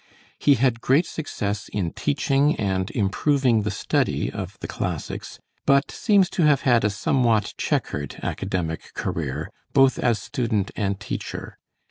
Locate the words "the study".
3.61-4.31